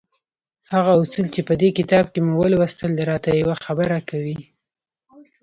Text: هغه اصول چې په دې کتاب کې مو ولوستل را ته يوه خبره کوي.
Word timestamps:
هغه 0.73 0.91
اصول 1.01 1.27
چې 1.35 1.41
په 1.47 1.53
دې 1.61 1.69
کتاب 1.79 2.05
کې 2.13 2.19
مو 2.25 2.33
ولوستل 2.41 2.91
را 3.09 3.17
ته 3.23 3.29
يوه 3.41 3.55
خبره 3.65 3.97
کوي. 4.09 4.37